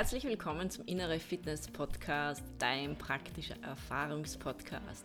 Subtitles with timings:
[0.00, 5.04] Herzlich willkommen zum Innere Fitness Podcast, dein praktischer Erfahrungspodcast.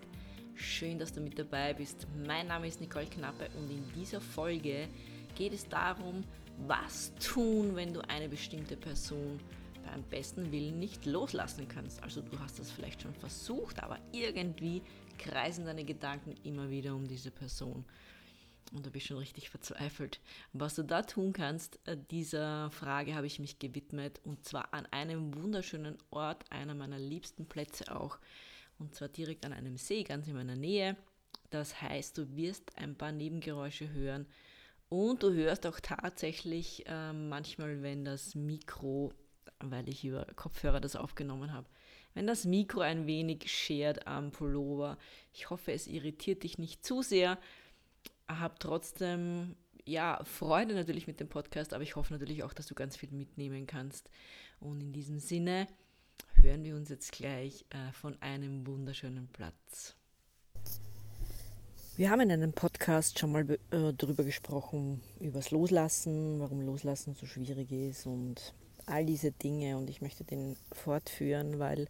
[0.53, 2.07] Schön, dass du mit dabei bist.
[2.25, 4.87] Mein Name ist Nicole Knappe und in dieser Folge
[5.35, 6.23] geht es darum,
[6.65, 9.41] was tun, wenn du eine bestimmte Person
[9.85, 12.01] beim besten Willen nicht loslassen kannst.
[12.01, 14.81] Also du hast das vielleicht schon versucht, aber irgendwie
[15.17, 17.83] kreisen deine Gedanken immer wieder um diese Person.
[18.73, 20.19] Und du bist schon richtig verzweifelt.
[20.53, 24.85] Was du da tun kannst, äh, dieser Frage habe ich mich gewidmet und zwar an
[24.87, 28.17] einem wunderschönen Ort, einer meiner liebsten Plätze auch.
[28.79, 30.97] Und zwar direkt an einem See, ganz in meiner Nähe.
[31.49, 34.25] Das heißt, du wirst ein paar Nebengeräusche hören
[34.89, 39.13] und du hörst auch tatsächlich äh, manchmal, wenn das Mikro,
[39.59, 41.67] weil ich über Kopfhörer das aufgenommen habe,
[42.13, 44.97] wenn das Mikro ein wenig schert am Pullover.
[45.33, 47.37] Ich hoffe, es irritiert dich nicht zu sehr
[48.27, 49.55] habe trotzdem
[49.85, 53.11] ja Freude natürlich mit dem Podcast, aber ich hoffe natürlich auch, dass du ganz viel
[53.11, 54.09] mitnehmen kannst.
[54.59, 55.67] Und in diesem Sinne
[56.41, 59.95] hören wir uns jetzt gleich äh, von einem wunderschönen Platz.
[61.97, 67.15] Wir haben in einem Podcast schon mal äh, darüber gesprochen, über das Loslassen, warum Loslassen
[67.15, 68.53] so schwierig ist und
[68.85, 69.77] all diese Dinge.
[69.77, 71.87] Und ich möchte den fortführen, weil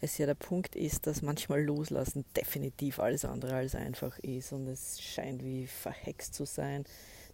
[0.00, 4.66] es ja der Punkt ist, dass manchmal Loslassen definitiv alles andere als einfach ist und
[4.66, 6.84] es scheint wie verhext zu sein,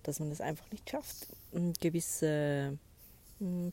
[0.03, 1.29] dass man es einfach nicht schafft,
[1.81, 2.79] gewisse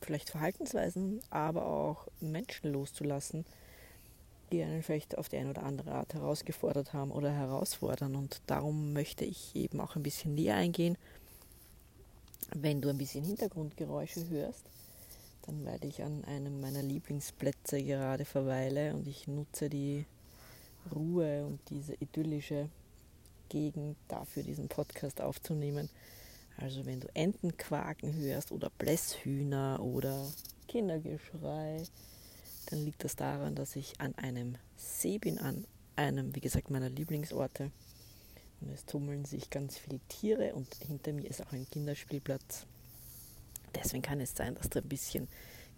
[0.02, 3.44] vielleicht Verhaltensweisen, aber auch Menschen loszulassen,
[4.52, 8.14] die einen vielleicht auf die eine oder andere Art herausgefordert haben oder herausfordern.
[8.14, 10.98] Und darum möchte ich eben auch ein bisschen näher eingehen,
[12.54, 14.64] wenn du ein bisschen Hintergrundgeräusche hörst
[15.46, 20.06] dann weil ich an einem meiner Lieblingsplätze gerade verweile und ich nutze die
[20.94, 22.68] Ruhe und diese idyllische
[23.48, 25.88] Gegend dafür, diesen Podcast aufzunehmen.
[26.56, 30.26] Also wenn du Enten quaken hörst oder Blässhühner oder
[30.68, 31.82] Kindergeschrei,
[32.66, 35.66] dann liegt das daran, dass ich an einem See bin, an
[35.96, 37.70] einem, wie gesagt, meiner Lieblingsorte.
[38.60, 42.66] Und es tummeln sich ganz viele Tiere und hinter mir ist auch ein Kinderspielplatz.
[43.74, 45.28] Deswegen kann es sein, dass du ein bisschen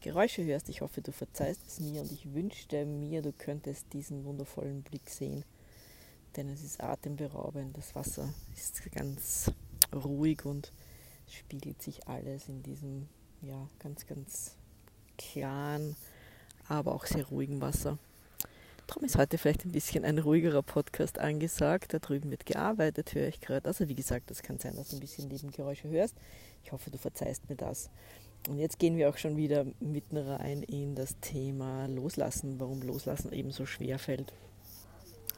[0.00, 0.68] Geräusche hörst.
[0.68, 5.08] Ich hoffe, du verzeihst es mir und ich wünschte mir, du könntest diesen wundervollen Blick
[5.08, 5.44] sehen,
[6.36, 7.76] denn es ist atemberaubend.
[7.76, 9.50] Das Wasser ist ganz
[9.94, 10.72] ruhig und
[11.28, 13.08] spiegelt sich alles in diesem
[13.42, 14.56] ja, ganz, ganz
[15.18, 15.96] klaren,
[16.68, 17.98] aber auch sehr ruhigen Wasser.
[18.86, 21.92] Darum ist heute vielleicht ein bisschen ein ruhigerer Podcast angesagt.
[21.92, 23.66] Da drüben wird gearbeitet, höre ich gerade.
[23.66, 26.14] Also wie gesagt, es kann sein, dass du ein bisschen Nebengeräusche hörst.
[26.62, 27.90] Ich hoffe, du verzeihst mir das.
[28.48, 33.32] Und jetzt gehen wir auch schon wieder mitten rein in das Thema Loslassen, warum Loslassen
[33.32, 34.32] eben so schwer fällt.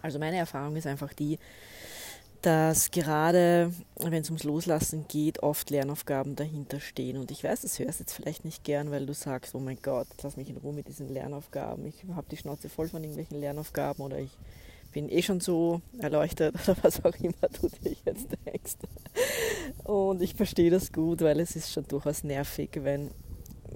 [0.03, 1.38] Also meine Erfahrung ist einfach die,
[2.43, 7.16] dass gerade wenn es ums Loslassen geht, oft Lernaufgaben dahinter stehen.
[7.16, 9.78] Und ich weiß, das hörst du jetzt vielleicht nicht gern, weil du sagst, oh mein
[9.82, 11.87] Gott, lass mich in Ruhe mit diesen Lernaufgaben.
[11.87, 14.31] Ich habe die Schnauze voll von irgendwelchen Lernaufgaben oder ich
[14.93, 18.76] bin eh schon so erleuchtet oder was auch immer du dir jetzt denkst.
[19.84, 23.10] Und ich verstehe das gut, weil es ist schon durchaus nervig, wenn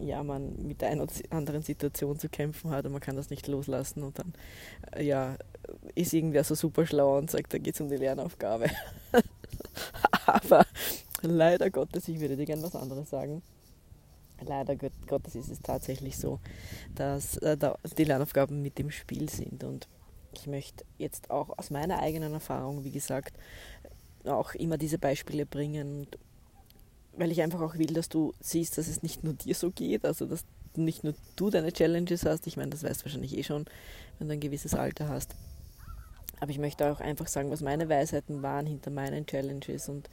[0.01, 4.03] ja, man mit einer anderen Situation zu kämpfen hat und man kann das nicht loslassen
[4.03, 4.33] und dann
[4.93, 5.37] äh, ja,
[5.95, 8.67] ist irgendwer so super schlau und sagt, da geht es um die Lernaufgabe.
[10.27, 10.67] Aber
[11.23, 13.43] leider Gottes, ich würde dir gerne was anderes sagen.
[14.45, 14.77] Leider
[15.07, 16.41] Gottes ist es tatsächlich so,
[16.95, 17.57] dass äh,
[17.97, 19.63] die Lernaufgaben mit dem Spiel sind.
[19.63, 19.89] Und
[20.35, 23.37] ich möchte jetzt auch aus meiner eigenen Erfahrung, wie gesagt,
[24.25, 26.07] auch immer diese Beispiele bringen,
[27.17, 30.05] weil ich einfach auch will, dass du siehst, dass es nicht nur dir so geht,
[30.05, 33.43] also dass nicht nur du deine Challenges hast, ich meine, das weißt du wahrscheinlich eh
[33.43, 33.67] schon,
[34.19, 35.35] wenn du ein gewisses Alter hast.
[36.41, 40.09] Aber ich möchte auch einfach sagen, was meine Weisheiten waren hinter meinen Challenges und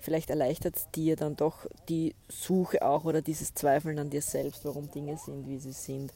[0.00, 4.64] vielleicht erleichtert es dir dann doch die Suche auch oder dieses Zweifeln an dir selbst,
[4.64, 6.12] warum Dinge sind, wie sie sind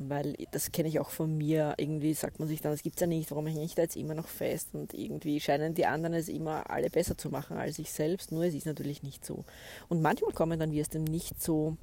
[0.00, 1.74] weil das kenne ich auch von mir.
[1.76, 3.96] Irgendwie sagt man sich dann, das gibt es ja nicht, warum hänge ich da jetzt
[3.96, 4.70] immer noch fest?
[4.72, 8.44] Und irgendwie scheinen die anderen es immer alle besser zu machen als ich selbst, nur
[8.44, 9.44] es ist natürlich nicht so.
[9.88, 11.76] Und manchmal kommen dann wie aus dem Nicht so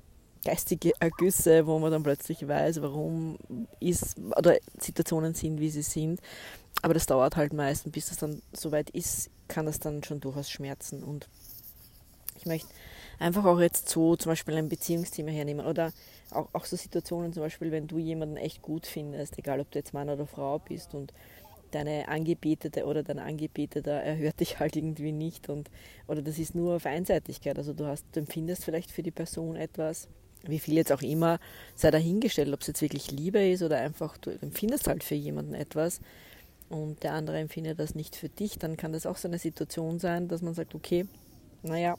[0.43, 3.37] geistige Ergüsse, wo man dann plötzlich weiß, warum
[3.79, 6.19] ist oder Situationen sind, wie sie sind.
[6.81, 10.49] Aber das dauert halt meistens, bis es dann soweit ist, kann das dann schon durchaus
[10.49, 11.03] schmerzen.
[11.03, 11.27] Und
[12.35, 12.67] ich möchte
[13.19, 15.91] einfach auch jetzt so zum Beispiel ein Beziehungsthema hernehmen oder
[16.31, 19.79] auch, auch so Situationen zum Beispiel, wenn du jemanden echt gut findest, egal ob du
[19.79, 21.13] jetzt Mann oder Frau bist und
[21.71, 25.69] deine Angebetete oder dein Angebeteter erhört dich halt irgendwie nicht und
[26.07, 27.57] oder das ist nur auf Einseitigkeit.
[27.57, 30.07] Also du hast, du empfindest vielleicht für die Person etwas,
[30.43, 31.39] wie viel jetzt auch immer,
[31.75, 35.55] sei dahingestellt, ob es jetzt wirklich Liebe ist oder einfach du empfindest halt für jemanden
[35.55, 35.99] etwas
[36.69, 39.99] und der andere empfindet das nicht für dich, dann kann das auch so eine Situation
[39.99, 41.05] sein, dass man sagt, okay,
[41.63, 41.97] naja,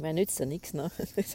[0.00, 0.90] Mir nützt ja nichts, ne?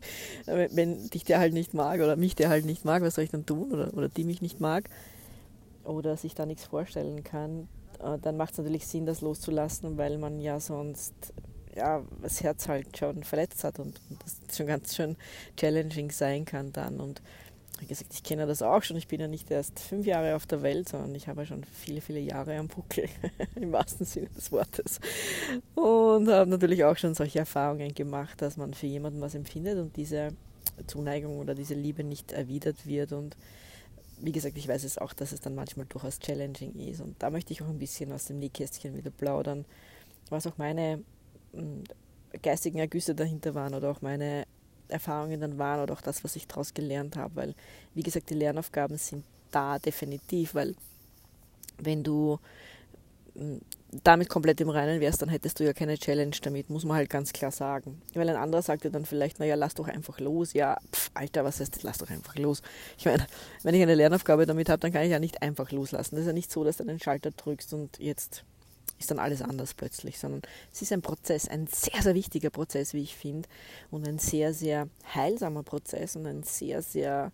[0.45, 3.31] Wenn dich der halt nicht mag oder mich der halt nicht mag, was soll ich
[3.31, 3.71] dann tun?
[3.71, 4.89] Oder, oder die mich nicht mag
[5.83, 7.67] oder sich da nichts vorstellen kann,
[8.03, 11.13] äh, dann macht es natürlich Sinn, das loszulassen, weil man ja sonst
[11.75, 15.15] ja, das Herz halt schon verletzt hat und, und das schon ganz schön
[15.55, 16.99] challenging sein kann dann.
[16.99, 17.21] Und
[17.79, 18.97] wie gesagt, ich kenne das auch schon.
[18.97, 21.63] Ich bin ja nicht erst fünf Jahre auf der Welt, sondern ich habe ja schon
[21.63, 23.07] viele, viele Jahre am Buckel,
[23.55, 24.99] im wahrsten Sinne des Wortes.
[25.75, 29.95] Und habe natürlich auch schon solche Erfahrungen gemacht, dass man für jemanden was empfindet und
[29.95, 30.29] diese
[30.87, 33.13] Zuneigung oder diese Liebe nicht erwidert wird.
[33.13, 33.37] Und
[34.21, 37.01] wie gesagt, ich weiß es auch, dass es dann manchmal durchaus challenging ist.
[37.01, 39.65] Und da möchte ich auch ein bisschen aus dem Nähkästchen wieder plaudern,
[40.29, 41.03] was auch meine
[41.53, 41.83] hm,
[42.41, 44.45] geistigen Ergüsse dahinter waren oder auch meine
[44.89, 47.35] Erfahrungen dann waren oder auch das, was ich daraus gelernt habe.
[47.35, 47.55] Weil,
[47.93, 50.75] wie gesagt, die Lernaufgaben sind da definitiv, weil
[51.77, 52.39] wenn du
[53.35, 53.61] hm,
[54.03, 57.09] damit komplett im Reinen wärst, dann hättest du ja keine Challenge damit, muss man halt
[57.09, 58.01] ganz klar sagen.
[58.13, 60.53] Weil ein anderer sagt dir dann vielleicht, naja, lass doch einfach los.
[60.53, 62.61] Ja, pf, Alter, was heißt, lass doch einfach los.
[62.97, 63.25] Ich meine,
[63.63, 66.15] wenn ich eine Lernaufgabe damit habe, dann kann ich ja nicht einfach loslassen.
[66.15, 68.43] Das ist ja nicht so, dass du einen Schalter drückst und jetzt
[68.99, 70.41] ist dann alles anders plötzlich, sondern
[70.71, 73.47] es ist ein Prozess, ein sehr, sehr wichtiger Prozess, wie ich finde,
[73.89, 77.31] und ein sehr, sehr heilsamer Prozess und ein sehr, sehr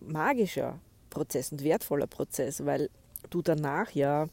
[0.00, 2.90] magischer Prozess und wertvoller Prozess, weil
[3.28, 4.28] du danach ja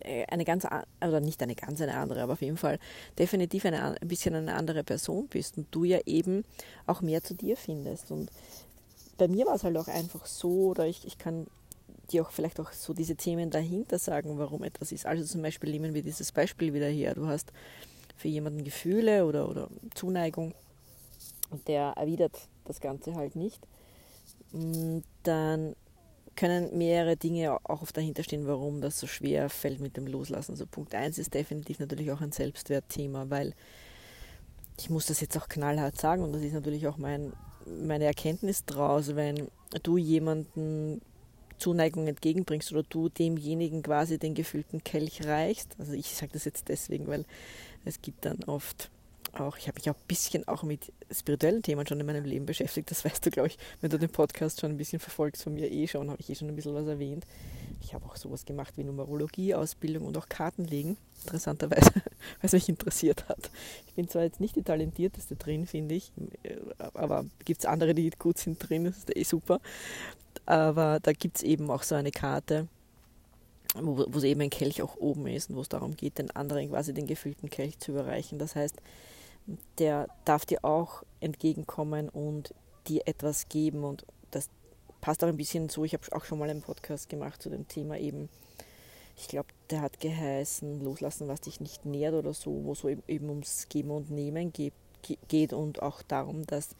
[0.00, 0.66] äh, eine ganz,
[1.00, 2.78] oder nicht eine ganz eine andere, aber auf jeden Fall
[3.18, 6.44] definitiv eine, ein bisschen eine andere Person bist und du ja eben
[6.86, 8.10] auch mehr zu dir findest.
[8.10, 8.30] Und
[9.18, 11.46] bei mir war es halt auch einfach so, oder ich, ich kann
[12.12, 15.06] dir auch vielleicht auch so diese Themen dahinter sagen, warum etwas ist.
[15.06, 17.14] Also zum Beispiel nehmen wir dieses Beispiel wieder her.
[17.14, 17.52] Du hast
[18.16, 20.54] für jemanden Gefühle oder, oder Zuneigung
[21.50, 23.66] und der erwidert das Ganze halt nicht.
[24.52, 25.74] Mm, dann
[26.36, 30.52] können mehrere Dinge auch dahinter stehen, warum das so schwer fällt mit dem Loslassen.
[30.52, 33.54] Also Punkt 1 ist definitiv natürlich auch ein Selbstwertthema, weil
[34.78, 37.32] ich muss das jetzt auch knallhart sagen und das ist natürlich auch mein,
[37.66, 39.48] meine Erkenntnis daraus, wenn
[39.82, 41.02] du jemanden
[41.62, 45.76] Zuneigung entgegenbringst oder du demjenigen quasi den gefüllten Kelch reichst.
[45.78, 47.24] Also ich sage das jetzt deswegen, weil
[47.84, 48.90] es gibt dann oft
[49.32, 52.46] auch, ich habe mich auch ein bisschen auch mit spirituellen Themen schon in meinem Leben
[52.46, 52.90] beschäftigt.
[52.90, 55.70] Das weißt du, glaube ich, wenn du den Podcast schon ein bisschen verfolgst von mir
[55.70, 57.24] eh schon, habe ich eh schon ein bisschen was erwähnt.
[57.80, 62.02] Ich habe auch sowas gemacht wie Numerologie, Ausbildung und auch Kartenlegen, interessanterweise, weil
[62.42, 63.50] es mich interessiert hat.
[63.86, 66.12] Ich bin zwar jetzt nicht die talentierteste drin, finde ich,
[66.94, 69.60] aber gibt es andere, die gut sind drin, das ist eh super.
[70.46, 72.68] Aber da gibt es eben auch so eine Karte,
[73.74, 76.68] wo, wo eben ein Kelch auch oben ist und wo es darum geht, den anderen
[76.70, 78.38] quasi den gefüllten Kelch zu überreichen.
[78.38, 78.76] Das heißt,
[79.78, 82.54] der darf dir auch entgegenkommen und
[82.86, 83.84] dir etwas geben.
[83.84, 84.48] Und das
[85.00, 85.84] passt auch ein bisschen so.
[85.84, 88.28] Ich habe auch schon mal einen Podcast gemacht zu dem Thema eben.
[89.16, 92.88] Ich glaube, der hat geheißen, loslassen, was dich nicht nährt oder so, wo es so
[92.88, 94.72] eben ums Geben und Nehmen geht,
[95.28, 96.70] geht und auch darum, dass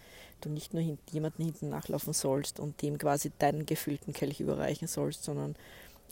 [0.40, 5.24] du nicht nur jemanden hinten nachlaufen sollst und dem quasi deinen gefüllten Kelch überreichen sollst,
[5.24, 5.56] sondern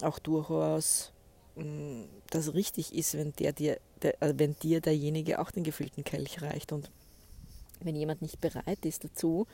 [0.03, 1.13] auch durchaus
[1.57, 6.05] mm, das richtig ist, wenn der dir, der, äh, wenn dir derjenige auch den gefüllten
[6.05, 6.73] Kelch reicht.
[6.73, 6.91] Und
[7.81, 9.47] wenn jemand nicht bereit ist dazu,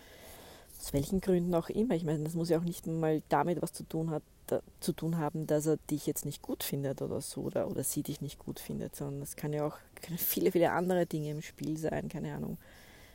[0.78, 3.72] aus welchen Gründen auch immer, ich meine, das muss ja auch nicht mal damit was
[3.72, 7.20] zu tun hat, da, zu tun haben, dass er dich jetzt nicht gut findet oder
[7.20, 9.76] so oder, oder sie dich nicht gut findet, sondern es kann ja auch
[10.16, 12.58] viele, viele andere Dinge im Spiel sein, keine Ahnung,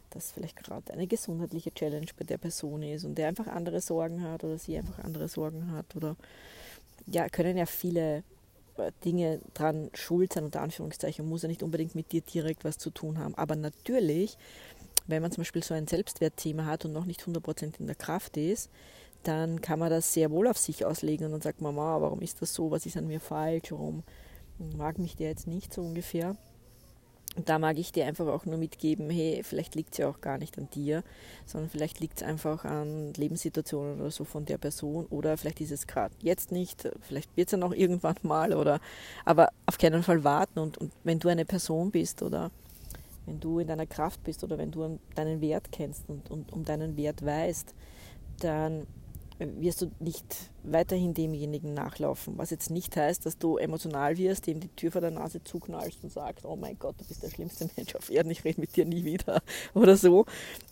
[0.09, 4.23] dass vielleicht gerade eine gesundheitliche Challenge bei der Person ist und der einfach andere Sorgen
[4.23, 6.15] hat oder sie einfach andere Sorgen hat oder
[7.07, 8.23] ja, können ja viele
[8.77, 12.77] äh, Dinge dran schuld sein, unter Anführungszeichen, muss ja nicht unbedingt mit dir direkt was
[12.77, 13.35] zu tun haben.
[13.35, 14.37] Aber natürlich,
[15.07, 18.37] wenn man zum Beispiel so ein Selbstwertthema hat und noch nicht 100% in der Kraft
[18.37, 18.69] ist,
[19.23, 22.41] dann kann man das sehr wohl auf sich auslegen und dann sagt Mama, warum ist
[22.41, 24.03] das so, was ist an mir falsch, warum
[24.77, 26.35] mag mich der jetzt nicht so ungefähr.
[27.37, 30.19] Und da mag ich dir einfach auch nur mitgeben, hey, vielleicht liegt es ja auch
[30.19, 31.01] gar nicht an dir,
[31.45, 35.71] sondern vielleicht liegt es einfach an Lebenssituationen oder so von der Person oder vielleicht ist
[35.71, 38.81] es gerade jetzt nicht, vielleicht wird es ja noch irgendwann mal oder
[39.23, 42.51] aber auf keinen Fall warten und, und wenn du eine Person bist oder
[43.25, 46.65] wenn du in deiner Kraft bist oder wenn du deinen Wert kennst und, und um
[46.65, 47.73] deinen Wert weißt,
[48.39, 48.87] dann
[49.39, 50.25] wirst du nicht
[50.63, 52.37] weiterhin demjenigen nachlaufen.
[52.37, 56.03] Was jetzt nicht heißt, dass du emotional wirst, dem die Tür vor der Nase zuknallst
[56.03, 58.75] und sagst, oh mein Gott, du bist der schlimmste Mensch auf Erden, ich rede mit
[58.75, 59.41] dir nie wieder
[59.73, 60.25] oder so.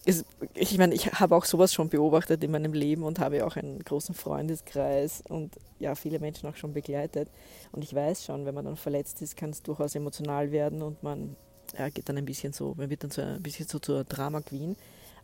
[0.06, 3.56] Es, ich meine, ich habe auch sowas schon beobachtet in meinem Leben und habe auch
[3.56, 7.29] einen großen Freundeskreis und ja, viele Menschen auch schon begleitet.
[7.72, 11.01] Und ich weiß schon, wenn man dann verletzt ist, kann es durchaus emotional werden und
[11.01, 11.36] man
[11.77, 14.41] ja, geht dann ein bisschen so, man wird dann so ein bisschen so zur Drama
[14.41, 14.75] Queen.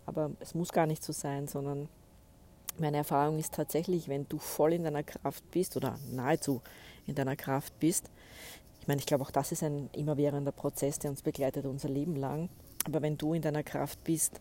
[0.05, 1.89] Aber es muss gar nicht so sein, sondern
[2.77, 6.61] meine Erfahrung ist tatsächlich, wenn du voll in deiner Kraft bist oder nahezu
[7.07, 8.09] in deiner Kraft bist,
[8.81, 12.15] ich meine, ich glaube auch das ist ein immerwährender Prozess, der uns begleitet unser Leben
[12.15, 12.49] lang,
[12.85, 14.39] Aber wenn du in deiner Kraft bist,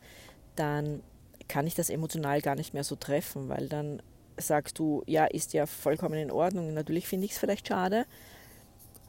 [0.54, 1.02] dann
[1.48, 4.02] kann ich das emotional gar nicht mehr so treffen, weil dann
[4.36, 6.74] sagst du, ja, ist ja vollkommen in Ordnung.
[6.74, 8.04] Natürlich finde ich es vielleicht schade,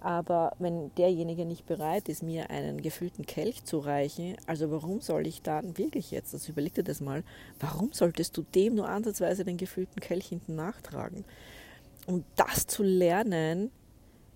[0.06, 5.26] aber wenn derjenige nicht bereit ist, mir einen gefüllten Kelch zu reichen, also warum soll
[5.26, 7.24] ich dann wirklich jetzt, also überleg dir das mal,
[7.60, 11.26] warum solltest du dem nur ansatzweise den gefüllten Kelch hinten nachtragen?
[12.06, 13.72] Und das zu lernen,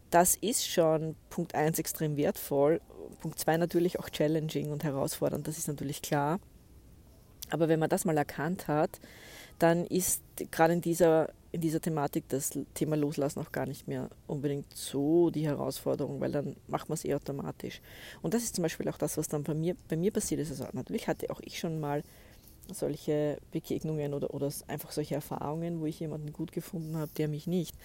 [0.09, 2.81] das ist schon Punkt 1 extrem wertvoll.
[3.21, 6.39] Punkt 2 natürlich auch challenging und herausfordernd, das ist natürlich klar.
[7.51, 8.99] Aber wenn man das mal erkannt hat,
[9.59, 14.09] dann ist gerade in dieser, in dieser Thematik das Thema Loslassen auch gar nicht mehr
[14.27, 17.81] unbedingt so die Herausforderung, weil dann macht man es eh automatisch.
[18.21, 20.51] Und das ist zum Beispiel auch das, was dann bei mir, bei mir passiert ist.
[20.51, 22.03] Also natürlich hatte auch ich schon mal
[22.71, 27.47] solche Begegnungen oder, oder einfach solche Erfahrungen, wo ich jemanden gut gefunden habe, der mich
[27.47, 27.75] nicht.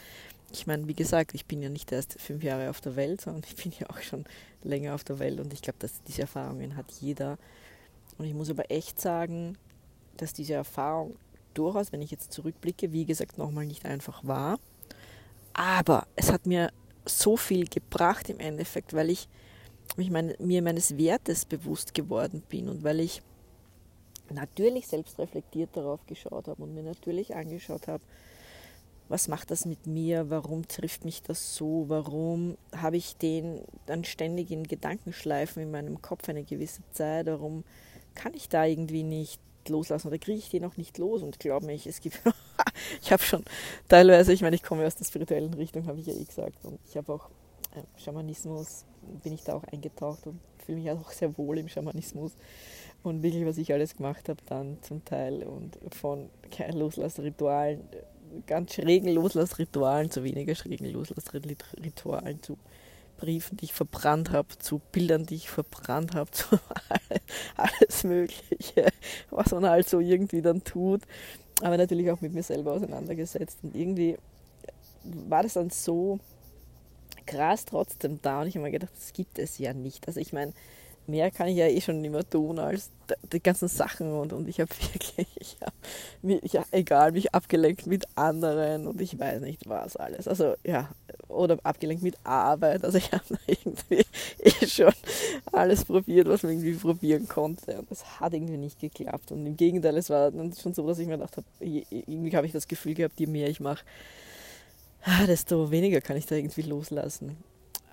[0.53, 3.43] Ich meine, wie gesagt, ich bin ja nicht erst fünf Jahre auf der Welt, sondern
[3.49, 4.25] ich bin ja auch schon
[4.63, 7.39] länger auf der Welt und ich glaube, dass diese Erfahrungen hat jeder.
[8.19, 9.57] Und ich muss aber echt sagen,
[10.17, 11.17] dass diese Erfahrung
[11.55, 14.59] durchaus, wenn ich jetzt zurückblicke, wie gesagt, nochmal nicht einfach war.
[15.53, 16.71] Aber es hat mir
[17.07, 19.29] so viel gebracht im Endeffekt, weil ich
[19.97, 23.23] mich meine, mir meines Wertes bewusst geworden bin und weil ich
[24.31, 28.03] natürlich selbst reflektiert darauf geschaut habe und mir natürlich angeschaut habe,
[29.09, 34.05] was macht das mit mir, warum trifft mich das so, warum habe ich den dann
[34.05, 37.65] ständig in Gedankenschleifen in meinem Kopf eine gewisse Zeit, warum
[38.15, 41.23] kann ich da irgendwie nicht loslassen oder kriege ich die noch nicht los?
[41.23, 42.21] Und glaube mich, es gibt,
[43.03, 43.45] ich habe schon
[43.89, 46.65] teilweise, ich meine, ich komme aus der spirituellen Richtung, habe ich ja eh gesagt.
[46.65, 47.29] Und ich habe auch
[47.75, 48.85] äh, Schamanismus,
[49.23, 52.33] bin ich da auch eingetaucht und fühle mich auch sehr wohl im Schamanismus.
[53.03, 56.31] Und wirklich, was ich alles gemacht habe dann zum Teil und von
[56.73, 57.83] Loslassritualen,
[58.47, 62.57] ganz schrägen Loslassritualen zu weniger schrägen Loslassritualen zu
[63.17, 66.59] Briefen, die ich verbrannt habe, zu Bildern, die ich verbrannt habe, zu
[67.57, 68.89] alles Mögliche,
[69.31, 71.03] was man halt so irgendwie dann tut.
[71.63, 73.59] Aber natürlich auch mit mir selber auseinandergesetzt.
[73.63, 74.17] Und irgendwie
[75.05, 76.19] war das dann so
[77.27, 78.43] krass trotzdem da.
[78.43, 80.07] Und ich habe mir gedacht, das gibt es ja nicht.
[80.07, 80.53] Also ich meine,
[81.07, 82.91] mehr kann ich ja eh schon nicht mehr tun als
[83.33, 85.75] die ganzen Sachen und, und ich habe wirklich, ich hab
[86.23, 90.29] mich, ja, egal, mich abgelenkt mit anderen und ich weiß nicht was alles.
[90.29, 90.91] Also ja,
[91.35, 92.85] oder abgelenkt mit Arbeit.
[92.85, 94.05] Also ich habe irgendwie
[94.39, 94.93] eh schon
[95.53, 99.33] alles probiert, was man irgendwie probieren konnte und es hat irgendwie nicht geklappt.
[99.33, 102.47] Und im Gegenteil, es war dann schon so, dass ich mir gedacht habe, irgendwie habe
[102.47, 103.85] ich das Gefühl gehabt, je mehr ich mache,
[105.27, 107.37] desto weniger kann ich da irgendwie loslassen.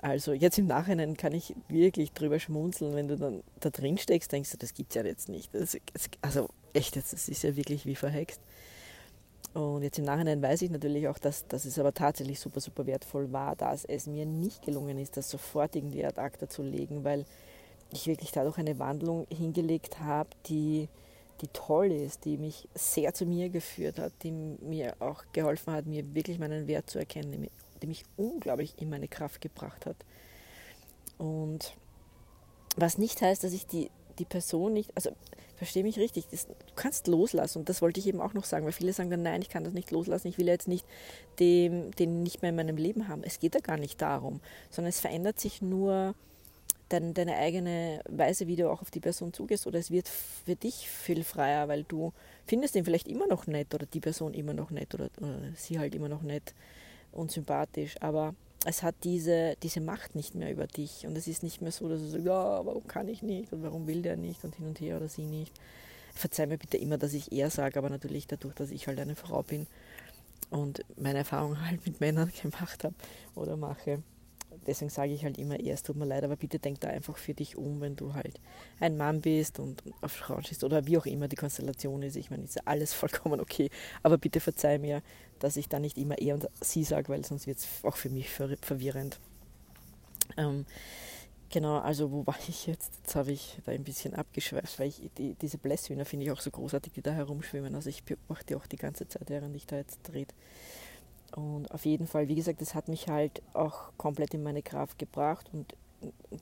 [0.01, 4.31] Also jetzt im Nachhinein kann ich wirklich drüber schmunzeln, wenn du dann da drin steckst,
[4.31, 5.53] denkst du, das gibt es ja jetzt nicht.
[5.53, 5.77] Das,
[6.21, 8.41] also echt, das ist ja wirklich wie verhext.
[9.53, 12.85] Und jetzt im Nachhinein weiß ich natürlich auch, dass, dass es aber tatsächlich super, super
[12.85, 17.03] wertvoll war, dass es mir nicht gelungen ist, das sofort irgendwie ad acta zu legen,
[17.03, 17.25] weil
[17.91, 20.87] ich wirklich dadurch eine Wandlung hingelegt habe, die,
[21.41, 25.85] die toll ist, die mich sehr zu mir geführt hat, die mir auch geholfen hat,
[25.85, 27.49] mir wirklich meinen Wert zu erkennen,
[27.81, 29.97] die mich unglaublich in meine Kraft gebracht hat.
[31.17, 31.75] Und
[32.77, 35.11] was nicht heißt, dass ich die, die Person nicht, also
[35.61, 38.65] verstehe mich richtig, das, du kannst loslassen und das wollte ich eben auch noch sagen,
[38.65, 40.87] weil viele sagen dann, nein, ich kann das nicht loslassen, ich will jetzt nicht
[41.39, 43.21] dem, den nicht mehr in meinem Leben haben.
[43.23, 44.41] Es geht da gar nicht darum,
[44.71, 46.15] sondern es verändert sich nur
[46.89, 50.55] dein, deine eigene Weise, wie du auch auf die Person zugehst oder es wird für
[50.55, 52.11] dich viel freier, weil du
[52.47, 55.77] findest ihn vielleicht immer noch nett oder die Person immer noch nett oder, oder sie
[55.77, 56.55] halt immer noch nett
[57.11, 58.33] und sympathisch, aber
[58.65, 61.05] es hat diese, diese Macht nicht mehr über dich.
[61.07, 63.51] Und es ist nicht mehr so, dass du sagst, ja, warum kann ich nicht?
[63.53, 64.43] Und warum will der nicht?
[64.43, 65.53] Und hin und her oder sie nicht.
[66.13, 69.15] Verzeih mir bitte immer, dass ich er sage, aber natürlich dadurch, dass ich halt eine
[69.15, 69.65] Frau bin
[70.49, 72.95] und meine Erfahrungen halt mit Männern gemacht habe
[73.33, 74.03] oder mache,
[74.67, 77.33] deswegen sage ich halt immer, es tut mir leid, aber bitte denk da einfach für
[77.33, 78.39] dich um, wenn du halt
[78.79, 82.15] ein Mann bist und auf Frauen stehst oder wie auch immer die Konstellation ist.
[82.15, 83.69] Ich meine, ist ja alles vollkommen okay,
[84.03, 85.01] aber bitte verzeih mir,
[85.39, 88.09] dass ich da nicht immer er und sie sage, weil sonst wird es auch für
[88.09, 89.19] mich verwirrend.
[90.37, 90.65] Ähm,
[91.49, 92.93] genau, also wo war ich jetzt?
[92.97, 96.41] Jetzt habe ich da ein bisschen abgeschweift, weil ich die, diese Blässhühner finde ich auch
[96.41, 97.75] so großartig, die da herumschwimmen.
[97.75, 100.33] Also ich beobachte auch die ganze Zeit, während ich da jetzt dreht.
[101.35, 104.99] Und auf jeden Fall, wie gesagt, das hat mich halt auch komplett in meine Kraft
[104.99, 105.49] gebracht.
[105.53, 105.75] Und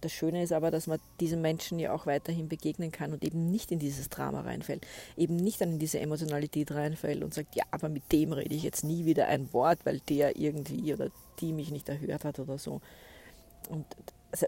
[0.01, 3.51] das Schöne ist aber, dass man diesen Menschen ja auch weiterhin begegnen kann und eben
[3.51, 4.85] nicht in dieses Drama reinfällt,
[5.17, 8.63] eben nicht dann in diese Emotionalität reinfällt und sagt, ja, aber mit dem rede ich
[8.63, 12.57] jetzt nie wieder ein Wort, weil der irgendwie oder die mich nicht erhört hat oder
[12.57, 12.81] so.
[13.69, 13.85] Und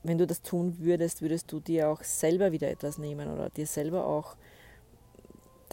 [0.04, 3.68] wenn du das tun würdest, würdest du dir auch selber wieder etwas nehmen oder dir
[3.68, 4.36] selber auch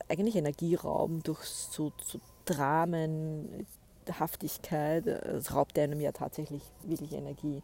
[0.08, 3.66] eigentlich Energie rauben durch so, so Dramen,
[4.08, 7.62] Haftigkeit, es raubt einem ja tatsächlich wirklich Energie.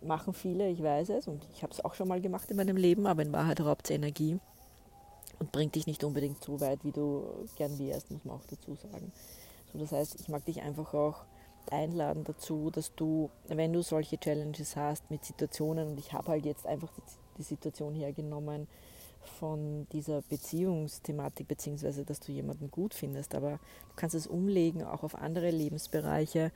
[0.00, 2.76] machen viele, ich weiß es, und ich habe es auch schon mal gemacht in meinem
[2.76, 4.38] Leben, aber in Wahrheit raubt es Energie
[5.38, 7.24] und bringt dich nicht unbedingt so weit, wie du
[7.56, 9.12] gern wärst, muss man auch dazu sagen.
[9.72, 11.24] So, das heißt, ich mag dich einfach auch
[11.70, 16.46] einladen dazu, dass du, wenn du solche Challenges hast mit Situationen, und ich habe halt
[16.46, 16.90] jetzt einfach
[17.36, 18.66] die Situation hergenommen
[19.28, 25.02] von dieser Beziehungsthematik, beziehungsweise dass du jemanden gut findest, aber du kannst es umlegen auch
[25.02, 26.52] auf andere Lebensbereiche,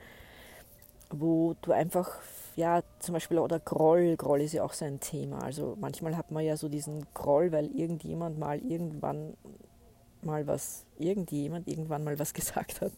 [1.09, 2.09] wo du einfach,
[2.55, 5.43] ja, zum Beispiel, oder Groll, Groll ist ja auch so ein Thema.
[5.43, 9.35] Also manchmal hat man ja so diesen Groll, weil irgendjemand mal irgendwann
[10.21, 12.93] mal was, irgendjemand irgendwann mal was gesagt hat.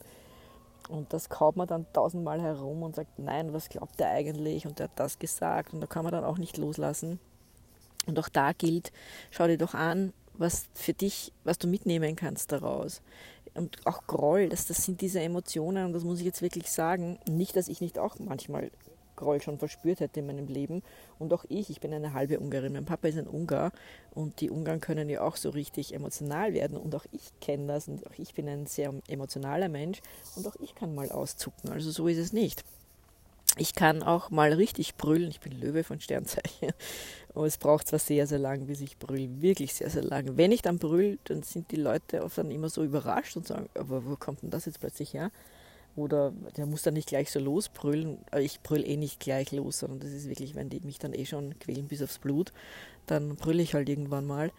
[0.88, 4.68] Und das kaut man dann tausendmal herum und sagt, nein, was glaubt der eigentlich?
[4.68, 7.20] Und der hat das gesagt und da kann man dann auch nicht loslassen.
[8.06, 8.92] Und auch da gilt,
[9.32, 13.02] schau dir doch an, was für dich, was du mitnehmen kannst daraus.
[13.54, 17.20] Und auch Groll, das, das sind diese Emotionen und das muss ich jetzt wirklich sagen.
[17.30, 18.70] Nicht, dass ich nicht auch manchmal
[19.16, 20.84] Groll schon verspürt hätte in meinem Leben.
[21.20, 22.74] Und auch ich, ich bin eine halbe Ungarin.
[22.74, 23.72] Mein Papa ist ein Ungar
[24.14, 26.78] und die Ungarn können ja auch so richtig emotional werden.
[26.78, 30.02] Und auch ich kenne das und auch ich bin ein sehr emotionaler Mensch
[30.36, 31.72] und auch ich kann mal auszucken.
[31.72, 32.64] Also so ist es nicht.
[33.58, 35.30] Ich kann auch mal richtig brüllen.
[35.30, 36.74] Ich bin Löwe von Sternzeichen.
[37.34, 39.42] Aber es braucht zwar sehr, sehr lang, bis ich brülle.
[39.42, 40.38] Wirklich sehr, sehr lang.
[40.38, 43.70] Wenn ich dann brülle, dann sind die Leute oft dann immer so überrascht und sagen,
[43.76, 45.32] aber wo kommt denn das jetzt plötzlich her?
[45.96, 48.18] Oder der muss dann nicht gleich so losbrüllen.
[48.38, 51.26] Ich brülle eh nicht gleich los, sondern das ist wirklich, wenn die mich dann eh
[51.26, 52.52] schon quälen bis aufs Blut,
[53.06, 54.52] dann brülle ich halt irgendwann mal.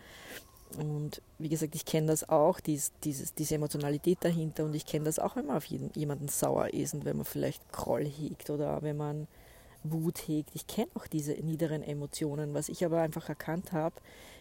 [0.79, 4.65] Und wie gesagt, ich kenne das auch, dies, dieses, diese Emotionalität dahinter.
[4.65, 7.25] Und ich kenne das auch, wenn man auf jeden, jemanden sauer ist und wenn man
[7.25, 9.29] vielleicht Groll hegt oder wenn man
[9.85, 10.51] Wut hegt.
[10.55, 12.55] Ich kenne auch diese niederen Emotionen.
[12.55, 13.95] Was ich aber einfach erkannt habe,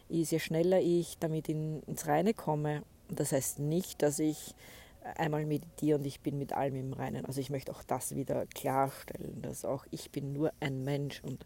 [0.10, 4.56] ist, je schneller ich damit in, ins Reine komme, das heißt nicht, dass ich
[5.16, 7.26] einmal meditiere und ich bin mit allem im Reinen.
[7.26, 11.46] Also ich möchte auch das wieder klarstellen, dass auch ich bin nur ein Mensch und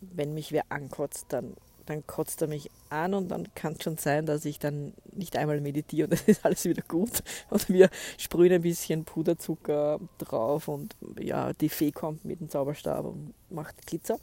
[0.00, 1.54] wenn mich wer ankotzt, dann,
[1.86, 5.36] dann kotzt er mich an und dann kann es schon sein, dass ich dann nicht
[5.36, 7.22] einmal meditiere und dann ist alles wieder gut.
[7.50, 13.04] Und wir sprühen ein bisschen Puderzucker drauf und ja, die Fee kommt mit dem Zauberstab
[13.04, 14.18] und macht Glitzer.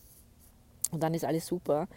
[0.92, 1.88] Und dann ist alles super.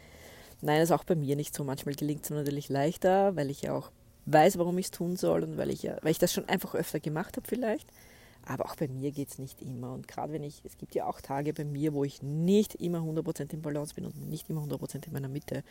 [0.61, 1.65] Nein, das ist auch bei mir nicht so.
[1.65, 3.91] Manchmal gelingt es natürlich leichter, weil ich ja auch
[4.27, 6.75] weiß, warum ich es tun soll und weil ich ja, weil ich das schon einfach
[6.75, 7.89] öfter gemacht habe vielleicht.
[8.47, 9.93] Aber auch bei mir geht es nicht immer.
[9.93, 12.99] Und gerade wenn ich, es gibt ja auch Tage bei mir, wo ich nicht immer
[12.99, 15.65] 100% im Balance bin und nicht immer 100% in meiner Mitte.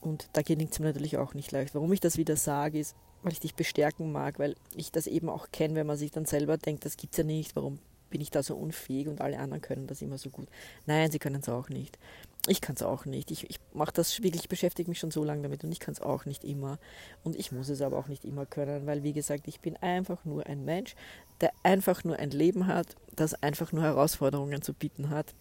[0.00, 1.74] Und da gelingt es mir natürlich auch nicht leicht.
[1.74, 5.28] Warum ich das wieder sage, ist, weil ich dich bestärken mag, weil ich das eben
[5.28, 7.78] auch kenne, wenn man sich dann selber denkt, das gibt es ja nicht, warum
[8.10, 10.46] bin ich da so unfähig und alle anderen können das immer so gut.
[10.86, 11.98] Nein, sie können es auch nicht.
[12.46, 13.30] Ich kann es auch nicht.
[13.30, 16.02] Ich, ich mache das wirklich, beschäftige mich schon so lange damit und ich kann es
[16.02, 16.78] auch nicht immer.
[17.22, 20.24] Und ich muss es aber auch nicht immer können, weil, wie gesagt, ich bin einfach
[20.26, 20.94] nur ein Mensch,
[21.40, 25.34] der einfach nur ein Leben hat, das einfach nur Herausforderungen zu bieten hat,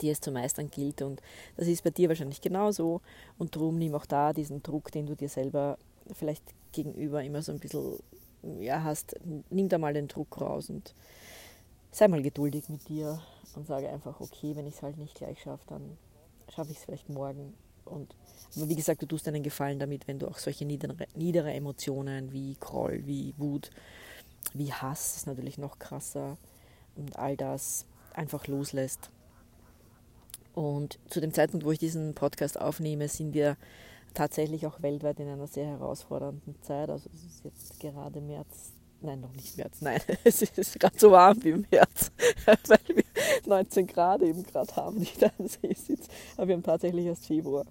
[0.00, 1.02] die es zu meistern gilt.
[1.02, 1.22] Und
[1.56, 3.00] das ist bei dir wahrscheinlich genauso.
[3.38, 5.78] Und darum nimm auch da diesen Druck, den du dir selber
[6.14, 7.98] vielleicht gegenüber immer so ein bisschen
[8.60, 9.14] ja, hast,
[9.50, 10.94] nimm da mal den Druck raus und
[11.90, 13.20] sei mal geduldig mit dir
[13.54, 15.98] und sage einfach, okay, wenn ich es halt nicht gleich schaffe, dann
[16.54, 17.54] schaffe ich es vielleicht morgen.
[17.84, 18.14] Und
[18.56, 22.32] aber wie gesagt, du tust einen Gefallen damit, wenn du auch solche niedere, niedere Emotionen
[22.32, 23.70] wie Groll, wie Wut,
[24.54, 26.36] wie Hass ist natürlich noch krasser
[26.96, 27.84] und all das
[28.14, 29.10] einfach loslässt.
[30.54, 33.56] Und zu dem Zeitpunkt, wo ich diesen Podcast aufnehme, sind wir
[34.14, 36.90] tatsächlich auch weltweit in einer sehr herausfordernden Zeit.
[36.90, 39.80] Also es ist jetzt gerade März Nein, noch nicht März.
[39.80, 42.10] Nein, es ist gerade so warm wie im März,
[42.66, 43.04] weil wir
[43.46, 46.10] 19 Grad eben gerade haben, die da am See sitzt.
[46.36, 47.64] Aber wir haben tatsächlich erst Februar.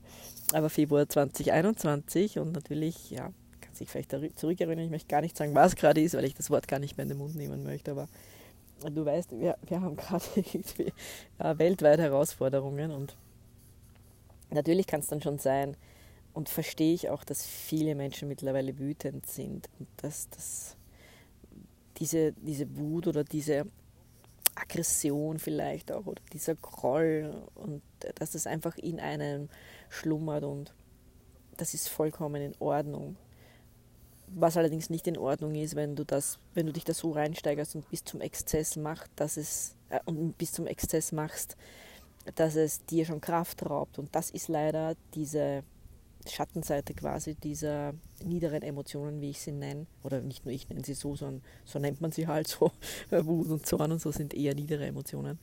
[0.54, 3.32] Aber Februar 2021 und natürlich, ja,
[3.62, 4.86] kann sich vielleicht zurückerinnern.
[4.86, 7.04] Ich möchte gar nicht sagen, was gerade ist, weil ich das Wort gar nicht mehr
[7.04, 7.92] in den Mund nehmen möchte.
[7.92, 8.08] Aber
[8.90, 10.94] du weißt, wir, wir haben gerade irgendwie
[11.40, 13.16] ja, weltweit Herausforderungen und
[14.50, 15.76] natürlich kann es dann schon sein,
[16.38, 20.78] und verstehe ich auch, dass viele Menschen mittlerweile wütend sind und dass das
[21.98, 23.66] diese, diese Wut oder diese
[24.58, 27.82] Aggression vielleicht auch oder dieser Groll und
[28.16, 29.50] dass das einfach in einem
[29.90, 30.74] schlummert und
[31.58, 33.18] das ist vollkommen in Ordnung.
[34.28, 37.76] Was allerdings nicht in Ordnung ist, wenn du das, wenn du dich da so reinsteigerst
[37.76, 41.56] und bis zum Exzess macht, dass es äh, und bis zum Exzess machst,
[42.36, 44.00] dass es dir schon Kraft raubt.
[44.00, 45.64] Und das ist leider diese
[46.28, 50.94] Schattenseite quasi dieser niederen Emotionen, wie ich sie nenne, oder nicht nur ich nenne sie
[50.94, 52.72] so, sondern so nennt man sie halt so,
[53.12, 55.40] Wut und Zorn und so sind eher niedere Emotionen.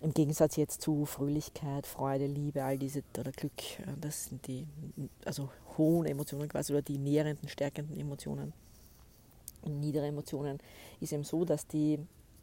[0.00, 3.52] Im Gegensatz jetzt zu Fröhlichkeit, Freude, Liebe, all diese, oder Glück,
[4.00, 4.66] das sind die,
[5.24, 8.52] also hohen Emotionen quasi, oder die nährenden, stärkenden Emotionen.
[9.62, 10.58] Und niedere Emotionen
[11.00, 11.98] ist eben so, dass die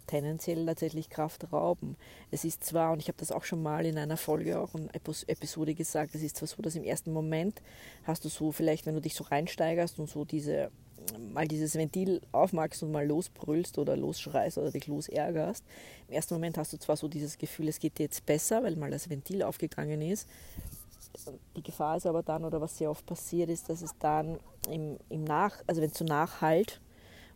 [0.08, 1.96] tendenziell tatsächlich Kraft rauben.
[2.32, 4.90] Es ist zwar, und ich habe das auch schon mal in einer Folge, auch in
[4.94, 7.62] Episode gesagt, es ist zwar so, dass im ersten Moment
[8.04, 10.72] hast du so vielleicht, wenn du dich so reinsteigerst und so diese
[11.34, 15.64] mal dieses Ventil aufmachst und mal losbrüllst oder losschreist oder dich losärgerst.
[16.08, 18.76] Im ersten Moment hast du zwar so dieses Gefühl, es geht dir jetzt besser, weil
[18.76, 20.28] mal das Ventil aufgegangen ist.
[21.56, 24.40] Die Gefahr ist aber dann, oder was sehr oft passiert ist, dass es dann
[24.70, 26.82] im, im Nach, also wenn es so nachhalt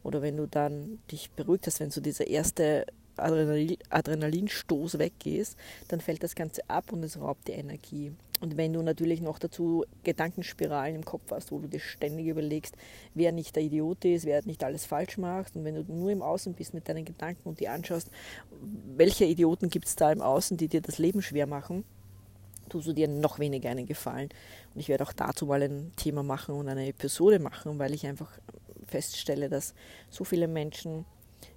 [0.04, 2.86] oder wenn du dann dich beruhigt hast, wenn so dieser erste
[3.18, 5.58] Adrenalin, Adrenalinstoß weggehst,
[5.90, 8.14] dann fällt das Ganze ab und es raubt die Energie.
[8.42, 12.76] Und wenn du natürlich noch dazu Gedankenspiralen im Kopf hast, wo du dir ständig überlegst,
[13.14, 16.22] wer nicht der Idiot ist, wer nicht alles falsch macht, und wenn du nur im
[16.22, 18.10] Außen bist mit deinen Gedanken und die anschaust,
[18.96, 21.84] welche Idioten gibt es da im Außen, die dir das Leben schwer machen,
[22.70, 24.30] tust du dir noch weniger einen Gefallen.
[24.74, 28.08] Und ich werde auch dazu mal ein Thema machen und eine Episode machen, weil ich
[28.08, 28.32] einfach
[28.90, 29.74] feststelle, dass
[30.10, 31.06] so viele Menschen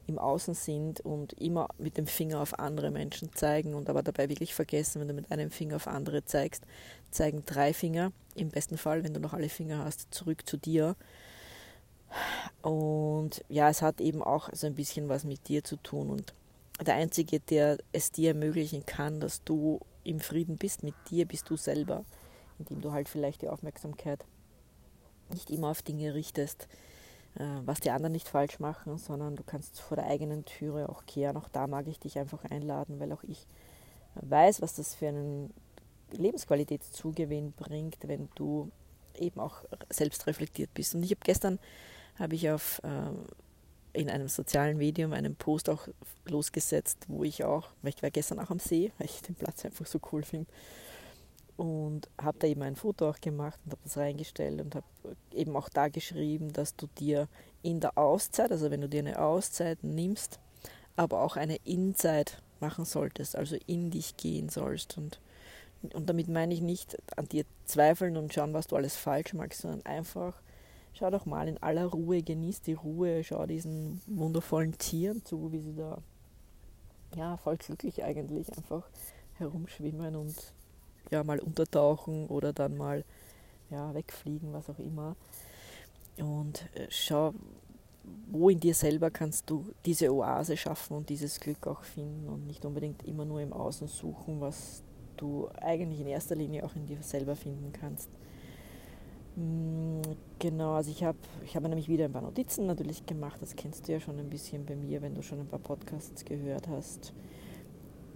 [0.07, 4.29] im Außen sind und immer mit dem Finger auf andere Menschen zeigen und aber dabei
[4.29, 6.65] wirklich vergessen, wenn du mit einem Finger auf andere zeigst,
[7.11, 10.97] zeigen drei Finger, im besten Fall, wenn du noch alle Finger hast, zurück zu dir.
[12.63, 16.35] Und ja, es hat eben auch so ein bisschen was mit dir zu tun und
[16.81, 21.49] der Einzige, der es dir ermöglichen kann, dass du im Frieden bist mit dir, bist
[21.49, 22.05] du selber,
[22.59, 24.25] indem du halt vielleicht die Aufmerksamkeit
[25.31, 26.69] nicht immer auf Dinge richtest,
[27.35, 31.37] was die anderen nicht falsch machen, sondern du kannst vor der eigenen Türe auch kehren.
[31.37, 33.47] Auch da mag ich dich einfach einladen, weil auch ich
[34.17, 35.53] weiß, was das für einen
[36.13, 38.71] Lebensqualitätszugewinn bringt, wenn du
[39.15, 40.95] eben auch selbst reflektiert bist.
[40.95, 41.59] Und ich habe gestern
[42.19, 45.89] habe ich auf äh, in einem sozialen Medium einen Post auch
[46.27, 49.65] losgesetzt, wo ich auch, weil ich war gestern auch am See, weil ich den Platz
[49.65, 50.51] einfach so cool finde,
[51.57, 54.87] und habe da eben ein Foto auch gemacht und habe das reingestellt und habe
[55.33, 57.29] eben auch da geschrieben, dass du dir
[57.63, 60.41] in der Auszeit, also wenn du dir eine Auszeit nimmst,
[60.97, 64.99] aber auch eine Inzeit machen solltest, also in dich gehen sollst.
[64.99, 65.21] Und
[65.95, 69.63] und damit meine ich nicht an dir zweifeln und schauen, was du alles falsch machst,
[69.63, 70.41] sondern einfach
[70.95, 75.61] schau doch mal in aller Ruhe, genieß die Ruhe, schau diesen wundervollen Tieren zu, wie
[75.61, 75.99] sie da
[77.17, 78.89] ja voll glücklich eigentlich einfach
[79.35, 80.37] herumschwimmen und
[81.11, 83.05] ja mal untertauchen oder dann mal
[83.71, 85.17] ja, wegfliegen, was auch immer.
[86.19, 87.35] Und äh, schau,
[88.31, 92.47] wo in dir selber kannst du diese Oase schaffen und dieses Glück auch finden und
[92.47, 94.83] nicht unbedingt immer nur im Außen suchen, was
[95.17, 98.11] du eigentlich in erster Linie auch in dir selber finden kannst.
[99.37, 100.03] Mm,
[100.39, 103.89] genau, also ich habe ich hab nämlich wieder ein paar Notizen natürlich gemacht, das kennst
[103.89, 107.15] du ja schon ein bisschen bei mir, wenn du schon ein paar Podcasts gehört hast.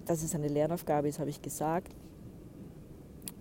[0.05, 1.93] Dass es eine Lernaufgabe ist, habe ich gesagt.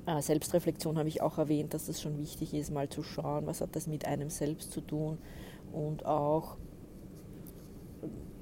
[0.05, 3.61] Äh, Selbstreflexion habe ich auch erwähnt, dass es schon wichtig ist, mal zu schauen, was
[3.61, 5.17] hat das mit einem selbst zu tun
[5.73, 6.57] und auch,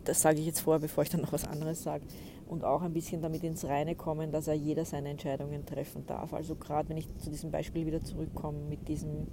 [0.03, 2.03] das sage ich jetzt vor, bevor ich dann noch was anderes sage,
[2.47, 6.33] und auch ein bisschen damit ins Reine kommen, dass er jeder seine Entscheidungen treffen darf.
[6.33, 9.27] Also gerade wenn ich zu diesem Beispiel wieder zurückkomme, mit diesem,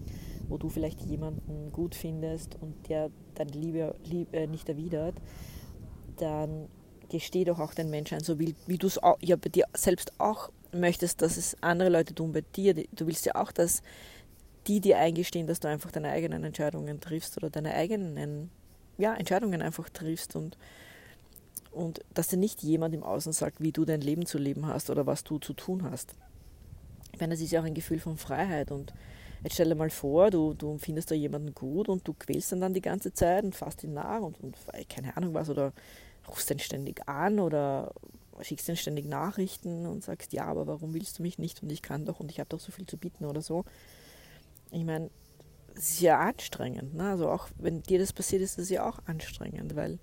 [0.48, 5.16] wo du vielleicht jemanden gut findest und der deine Liebe, Liebe nicht erwidert,
[6.16, 6.68] dann
[7.10, 10.50] gesteh doch auch den Menschen so wie, wie du es ja bei dir selbst auch
[10.72, 12.74] möchtest, dass es andere Leute tun bei dir.
[12.74, 13.82] Du willst ja auch, dass
[14.66, 18.50] die dir eingestehen, dass du einfach deine eigenen Entscheidungen triffst oder deine eigenen
[18.98, 20.58] ja, Entscheidungen einfach triffst und,
[21.72, 24.90] und dass dir nicht jemand im Außen sagt, wie du dein Leben zu leben hast
[24.90, 26.14] oder was du zu tun hast.
[27.12, 28.92] Ich meine, das ist ja auch ein Gefühl von Freiheit und
[29.42, 32.60] jetzt stell dir mal vor, du, du findest da jemanden gut und du quälst ihn
[32.60, 34.56] dann die ganze Zeit und fasst ihn nach und, und
[34.88, 35.72] keine Ahnung was oder
[36.28, 37.92] rufst ihn ständig an oder
[38.42, 41.82] schickst ihnen ständig Nachrichten und sagst, ja, aber warum willst du mich nicht und ich
[41.82, 43.64] kann doch und ich habe doch so viel zu bieten oder so.
[44.70, 45.10] Ich meine,
[45.74, 46.94] es ist ja anstrengend.
[46.94, 47.10] Ne?
[47.10, 49.98] Also auch wenn dir das passiert, ist das ja auch anstrengend, weil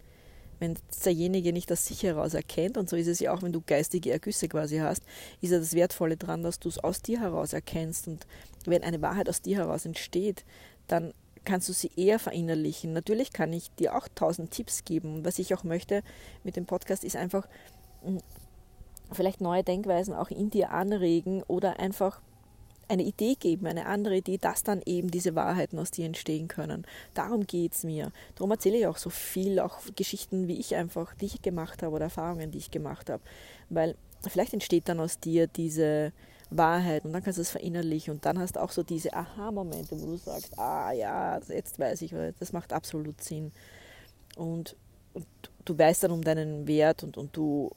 [0.59, 3.61] wenn derjenige nicht aus sich heraus erkennt, und so ist es ja auch, wenn du
[3.61, 5.03] geistige Ergüsse quasi hast,
[5.41, 8.07] ist ja das Wertvolle daran, dass du es aus dir heraus erkennst.
[8.07, 8.25] Und
[8.65, 10.45] wenn eine Wahrheit aus dir heraus entsteht,
[10.87, 11.13] dann
[11.45, 12.91] kannst du sie eher verinnerlichen.
[12.91, 15.15] Natürlich kann ich dir auch tausend Tipps geben.
[15.15, 16.03] Und was ich auch möchte
[16.43, 17.47] mit dem Podcast ist einfach,
[19.11, 22.21] vielleicht neue Denkweisen auch in dir anregen oder einfach
[22.89, 26.85] eine Idee geben, eine andere Idee, dass dann eben diese Wahrheiten aus dir entstehen können.
[27.13, 28.11] Darum geht es mir.
[28.35, 31.95] Darum erzähle ich auch so viel, auch Geschichten, wie ich einfach, die ich gemacht habe
[31.95, 33.21] oder Erfahrungen, die ich gemacht habe.
[33.69, 33.95] Weil
[34.27, 36.13] vielleicht entsteht dann aus dir diese
[36.49, 39.99] Wahrheit und dann kannst du es verinnerlichen und dann hast du auch so diese Aha-Momente,
[39.99, 43.51] wo du sagst, ah ja, jetzt weiß ich, das macht absolut Sinn.
[44.37, 44.77] Und,
[45.13, 45.27] und
[45.65, 47.71] du weißt dann um deinen Wert und, und du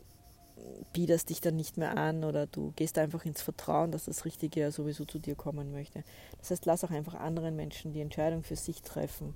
[0.93, 4.61] biederst dich dann nicht mehr an oder du gehst einfach ins Vertrauen, dass das Richtige
[4.61, 6.05] ja sowieso zu dir kommen möchte.
[6.39, 9.35] Das heißt, lass auch einfach anderen Menschen die Entscheidung für sich treffen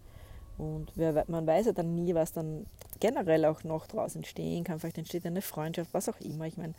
[0.56, 2.66] Und wer, man weiß ja dann nie, was dann
[3.00, 4.78] generell auch noch draus entstehen kann.
[4.78, 6.46] Vielleicht entsteht eine Freundschaft, was auch immer.
[6.46, 6.74] Ich meine,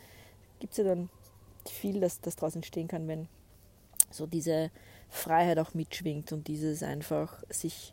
[0.60, 1.10] gibt es ja dann
[1.68, 3.28] viel, dass das daraus entstehen kann, wenn
[4.10, 4.70] so diese
[5.08, 7.92] Freiheit auch mitschwingt und dieses einfach sich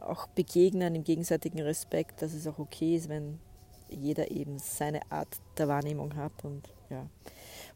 [0.00, 3.38] auch begegnen im gegenseitigen Respekt, dass es auch okay ist, wenn
[3.88, 7.06] jeder eben seine Art der Wahrnehmung hat und ja.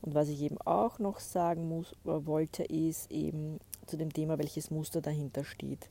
[0.03, 4.39] Und was ich eben auch noch sagen muss, äh, wollte, ist eben zu dem Thema,
[4.39, 5.89] welches Muster dahinter steht.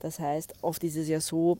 [0.00, 1.58] Das heißt, oft ist es ja so,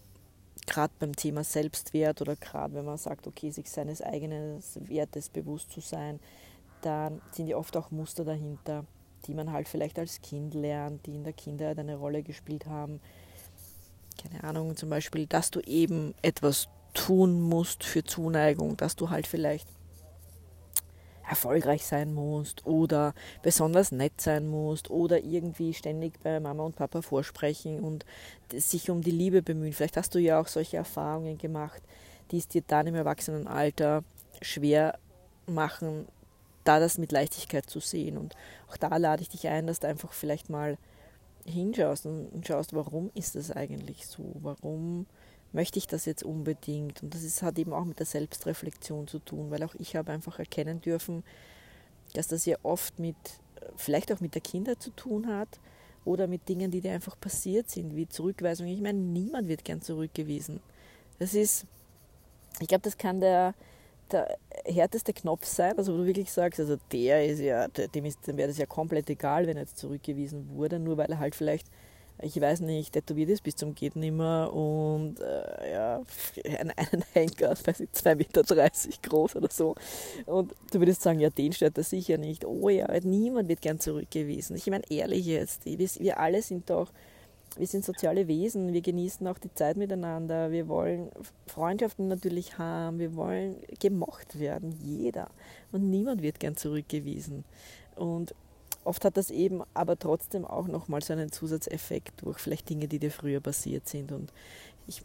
[0.66, 5.72] gerade beim Thema Selbstwert oder gerade wenn man sagt, okay, sich seines eigenen Wertes bewusst
[5.72, 6.20] zu sein,
[6.82, 8.84] dann sind ja oft auch Muster dahinter,
[9.26, 13.00] die man halt vielleicht als Kind lernt, die in der Kindheit eine Rolle gespielt haben.
[14.22, 16.68] Keine Ahnung, zum Beispiel, dass du eben etwas
[16.98, 19.68] tun musst für Zuneigung, dass du halt vielleicht
[21.28, 27.02] erfolgreich sein musst oder besonders nett sein musst oder irgendwie ständig bei Mama und Papa
[27.02, 28.04] vorsprechen und
[28.52, 29.72] sich um die Liebe bemühen.
[29.72, 31.82] Vielleicht hast du ja auch solche Erfahrungen gemacht,
[32.30, 34.02] die es dir dann im Erwachsenenalter
[34.42, 34.98] schwer
[35.46, 36.08] machen,
[36.64, 38.16] da das mit Leichtigkeit zu sehen.
[38.16, 38.34] Und
[38.68, 40.78] auch da lade ich dich ein, dass du einfach vielleicht mal
[41.44, 44.32] hinschaust und schaust, warum ist das eigentlich so?
[44.40, 45.06] Warum
[45.52, 47.02] möchte ich das jetzt unbedingt?
[47.02, 50.12] Und das ist, hat eben auch mit der Selbstreflexion zu tun, weil auch ich habe
[50.12, 51.24] einfach erkennen dürfen,
[52.14, 53.16] dass das ja oft mit,
[53.76, 55.60] vielleicht auch mit der Kindheit zu tun hat
[56.04, 58.66] oder mit Dingen, die dir einfach passiert sind, wie Zurückweisung.
[58.66, 60.60] Ich meine, niemand wird gern zurückgewiesen.
[61.18, 61.66] Das ist,
[62.60, 63.54] ich glaube, das kann der,
[64.10, 68.26] der härteste Knopf sein, also wo du wirklich sagst, also der ist ja, dem, ist,
[68.26, 71.34] dem wäre das ja komplett egal, wenn er jetzt zurückgewiesen wurde, nur weil er halt
[71.34, 71.66] vielleicht
[72.20, 76.02] ich weiß nicht, tätowiert ist bis zum geht nimmer und äh, ja,
[76.58, 78.42] einen, einen Henker, weiß ich, 2,30 Meter
[79.02, 79.76] groß oder so.
[80.26, 82.44] Und du würdest sagen, ja, den stört das sicher nicht.
[82.44, 84.56] Oh ja, niemand wird gern zurückgewiesen.
[84.56, 86.90] Ich meine, ehrlich jetzt, wir, wir alle sind doch,
[87.56, 91.10] wir sind soziale Wesen, wir genießen auch die Zeit miteinander, wir wollen
[91.46, 95.28] Freundschaften natürlich haben, wir wollen gemocht werden, jeder.
[95.72, 97.44] Und niemand wird gern zurückgewiesen.
[97.96, 98.34] Und
[98.84, 102.98] Oft hat das eben aber trotzdem auch nochmal so einen Zusatzeffekt durch vielleicht Dinge, die
[102.98, 104.12] dir früher passiert sind.
[104.12, 104.32] Und
[104.86, 105.02] ich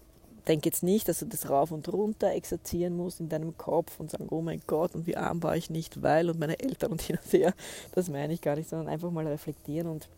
[0.47, 4.11] denke jetzt nicht, dass du das rauf und runter exerzieren musst in deinem Kopf und
[4.11, 7.01] sagen, oh mein Gott, und wie arm war ich nicht, weil und meine Eltern und
[7.01, 7.53] hin und her.
[7.93, 10.09] Das meine ich gar nicht, sondern einfach mal reflektieren und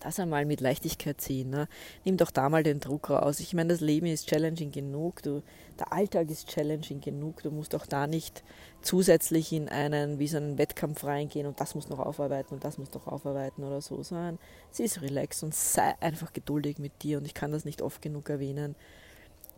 [0.00, 1.50] das einmal mit Leichtigkeit ziehen.
[1.50, 1.68] Ne?
[2.04, 3.40] Nimm doch da mal den Druck raus.
[3.40, 5.42] Ich meine, das Leben ist challenging genug, du,
[5.78, 8.42] der Alltag ist challenging genug, du musst auch da nicht
[8.82, 12.78] zusätzlich in einen, wie so einen Wettkampf reingehen und das muss noch aufarbeiten und das
[12.78, 14.38] muss noch aufarbeiten oder so, sondern
[14.70, 18.02] sie ist relax und sei einfach geduldig mit dir und ich kann das nicht oft
[18.02, 18.74] genug erwähnen.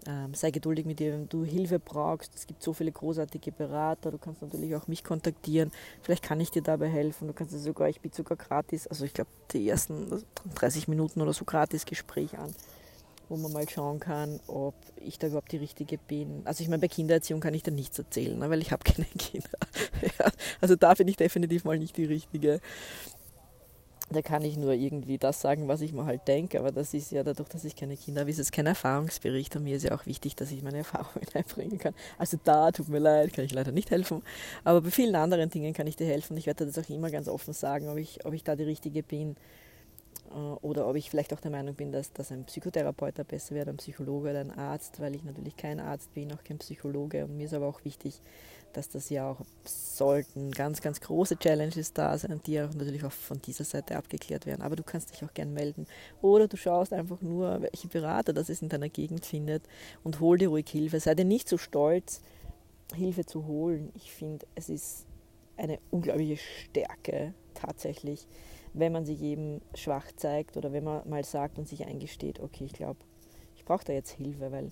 [0.06, 2.34] Ähm, sei geduldig mit dir, wenn du Hilfe brauchst.
[2.34, 4.10] Es gibt so viele großartige Berater.
[4.10, 5.70] Du kannst natürlich auch mich kontaktieren.
[6.02, 7.28] Vielleicht kann ich dir dabei helfen.
[7.28, 11.32] Du kannst sogar, ich biete sogar gratis, also ich glaube, die ersten 30 Minuten oder
[11.32, 12.52] so gratis Gespräch an,
[13.28, 16.42] wo man mal schauen kann, ob ich da überhaupt die Richtige bin.
[16.44, 19.06] Also ich meine, bei Kindererziehung kann ich da nichts erzählen, ne, weil ich habe keine
[19.18, 19.58] Kinder.
[20.60, 22.60] also da bin ich definitiv mal nicht die Richtige.
[24.12, 26.58] Da kann ich nur irgendwie das sagen, was ich mir halt denke.
[26.58, 29.56] Aber das ist ja dadurch, dass ich keine Kinder habe, ist es kein Erfahrungsbericht.
[29.56, 31.94] Und mir ist ja auch wichtig, dass ich meine Erfahrungen einbringen kann.
[32.18, 34.22] Also da, tut mir leid, kann ich leider nicht helfen.
[34.64, 36.36] Aber bei vielen anderen Dingen kann ich dir helfen.
[36.36, 39.02] Ich werde das auch immer ganz offen sagen, ob ich, ob ich da die Richtige
[39.02, 39.36] bin.
[40.32, 43.54] Äh, oder ob ich vielleicht auch der Meinung bin, dass, dass ein Psychotherapeut da besser
[43.54, 47.24] wäre, ein Psychologe oder ein Arzt, weil ich natürlich kein Arzt bin, auch kein Psychologe.
[47.24, 48.20] Und mir ist aber auch wichtig,
[48.72, 53.12] dass das ja auch sollten ganz, ganz große Challenges da sein, die auch natürlich auch
[53.12, 54.62] von dieser Seite abgeklärt werden.
[54.62, 55.86] Aber du kannst dich auch gern melden.
[56.22, 59.62] Oder du schaust einfach nur, welche Berater das es in deiner Gegend findet
[60.04, 61.00] und hol dir ruhig Hilfe.
[61.00, 62.22] Sei dir nicht so stolz,
[62.94, 63.90] Hilfe zu holen.
[63.94, 65.06] Ich finde, es ist
[65.56, 68.26] eine unglaubliche Stärke tatsächlich,
[68.74, 72.64] wenn man sich eben schwach zeigt oder wenn man mal sagt und sich eingesteht, okay,
[72.64, 72.98] ich glaube,
[73.56, 74.70] ich brauche da jetzt Hilfe, weil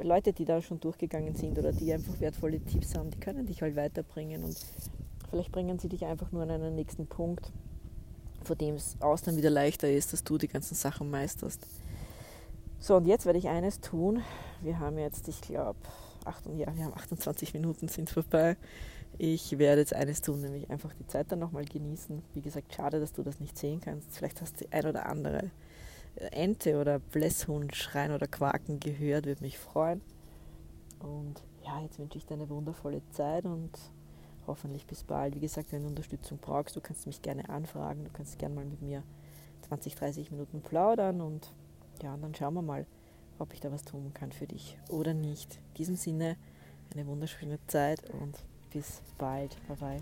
[0.00, 3.62] Leute, die da schon durchgegangen sind oder die einfach wertvolle Tipps haben, die können dich
[3.62, 4.56] halt weiterbringen und
[5.30, 7.52] vielleicht bringen sie dich einfach nur an einen nächsten Punkt,
[8.42, 11.66] vor dem es aus dann wieder leichter ist, dass du die ganzen Sachen meisterst.
[12.80, 14.22] So, und jetzt werde ich eines tun.
[14.62, 15.78] Wir haben jetzt, ich glaube,
[16.56, 18.56] ja, wir haben 28 Minuten sind vorbei.
[19.20, 22.22] Ich werde jetzt eines tun, nämlich einfach die Zeit dann nochmal genießen.
[22.34, 24.16] Wie gesagt, schade, dass du das nicht sehen kannst.
[24.16, 25.50] Vielleicht hast du ein oder andere
[26.30, 30.00] Ente oder Blässhund schreien oder quaken gehört, würde mich freuen.
[31.00, 33.70] Und ja, jetzt wünsche ich dir eine wundervolle Zeit und
[34.46, 35.34] hoffentlich bis bald.
[35.34, 38.64] Wie gesagt, wenn du Unterstützung brauchst, du kannst mich gerne anfragen, du kannst gerne mal
[38.64, 39.02] mit mir
[39.68, 41.52] 20, 30 Minuten plaudern und
[42.02, 42.86] ja, und dann schauen wir mal,
[43.38, 45.56] ob ich da was tun kann für dich oder nicht.
[45.56, 46.36] In diesem Sinne
[46.92, 48.38] eine wunderschöne Zeit und
[48.72, 49.54] bis bald.
[49.68, 50.00] Bye bye.